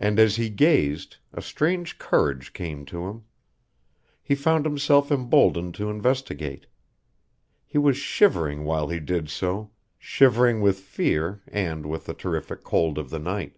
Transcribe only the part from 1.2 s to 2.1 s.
a strange